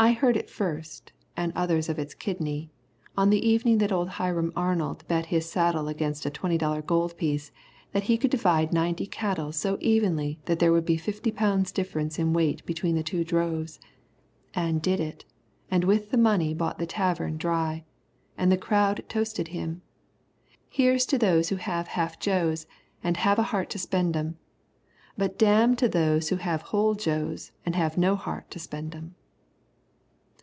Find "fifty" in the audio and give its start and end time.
10.98-11.32